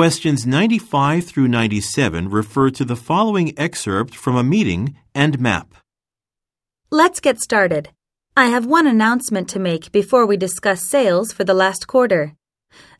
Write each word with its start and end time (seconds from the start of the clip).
Questions 0.00 0.46
95 0.46 1.26
through 1.26 1.48
97 1.48 2.30
refer 2.30 2.70
to 2.70 2.86
the 2.86 2.96
following 2.96 3.52
excerpt 3.58 4.14
from 4.14 4.34
a 4.34 4.42
meeting 4.42 4.96
and 5.14 5.38
map. 5.38 5.74
Let's 6.90 7.20
get 7.20 7.38
started. 7.38 7.90
I 8.34 8.46
have 8.46 8.64
one 8.64 8.86
announcement 8.86 9.46
to 9.50 9.58
make 9.58 9.92
before 9.92 10.24
we 10.24 10.38
discuss 10.38 10.88
sales 10.88 11.34
for 11.34 11.44
the 11.44 11.52
last 11.52 11.86
quarter. 11.86 12.34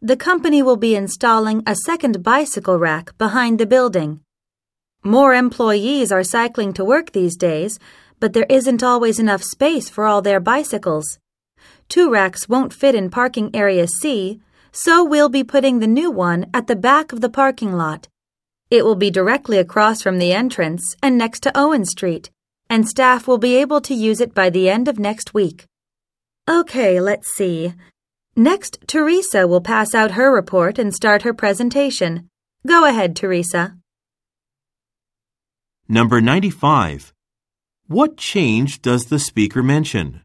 The 0.02 0.14
company 0.14 0.62
will 0.62 0.76
be 0.76 0.94
installing 0.94 1.62
a 1.66 1.74
second 1.86 2.22
bicycle 2.22 2.78
rack 2.78 3.16
behind 3.16 3.58
the 3.58 3.64
building. 3.64 4.20
More 5.02 5.32
employees 5.32 6.12
are 6.12 6.22
cycling 6.22 6.74
to 6.74 6.84
work 6.84 7.12
these 7.12 7.34
days, 7.34 7.78
but 8.18 8.34
there 8.34 8.50
isn't 8.50 8.82
always 8.82 9.18
enough 9.18 9.42
space 9.42 9.88
for 9.88 10.04
all 10.04 10.20
their 10.20 10.38
bicycles. 10.38 11.18
Two 11.88 12.10
racks 12.10 12.46
won't 12.46 12.74
fit 12.74 12.94
in 12.94 13.08
parking 13.08 13.48
area 13.56 13.86
C, 13.88 14.42
so 14.72 15.04
we'll 15.04 15.28
be 15.28 15.44
putting 15.44 15.78
the 15.78 15.86
new 15.86 16.10
one 16.10 16.46
at 16.54 16.66
the 16.66 16.76
back 16.76 17.12
of 17.12 17.20
the 17.20 17.28
parking 17.28 17.72
lot. 17.72 18.08
It 18.70 18.84
will 18.84 18.96
be 18.96 19.10
directly 19.10 19.58
across 19.58 20.02
from 20.02 20.18
the 20.18 20.32
entrance 20.32 20.94
and 21.02 21.18
next 21.18 21.40
to 21.40 21.52
Owen 21.58 21.84
Street, 21.84 22.30
and 22.68 22.88
staff 22.88 23.26
will 23.26 23.38
be 23.38 23.56
able 23.56 23.80
to 23.80 23.94
use 23.94 24.20
it 24.20 24.32
by 24.34 24.48
the 24.48 24.70
end 24.70 24.86
of 24.86 24.98
next 24.98 25.34
week. 25.34 25.66
Okay, 26.48 27.00
let's 27.00 27.28
see. 27.34 27.74
Next, 28.36 28.78
Teresa 28.86 29.46
will 29.46 29.60
pass 29.60 29.94
out 29.94 30.12
her 30.12 30.32
report 30.32 30.78
and 30.78 30.94
start 30.94 31.22
her 31.22 31.34
presentation. 31.34 32.30
Go 32.66 32.84
ahead, 32.84 33.16
Teresa. 33.16 33.76
Number 35.88 36.20
95. 36.20 37.12
What 37.88 38.16
change 38.16 38.80
does 38.80 39.06
the 39.06 39.18
speaker 39.18 39.62
mention? 39.62 40.22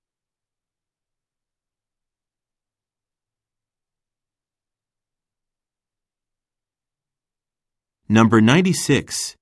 Number 8.07 8.39
96. 8.39 9.35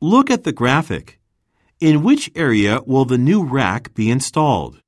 Look 0.00 0.28
at 0.28 0.42
the 0.42 0.52
graphic. 0.52 1.20
In 1.78 2.02
which 2.02 2.28
area 2.34 2.80
will 2.84 3.04
the 3.04 3.18
new 3.18 3.44
rack 3.44 3.94
be 3.94 4.10
installed? 4.10 4.80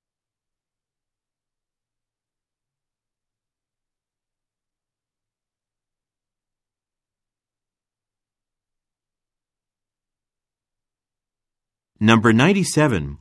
Number 12.00 12.32
97. 12.32 13.18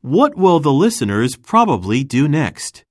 What 0.00 0.38
will 0.38 0.58
the 0.58 0.72
listeners 0.72 1.36
probably 1.36 2.02
do 2.02 2.26
next? 2.26 2.82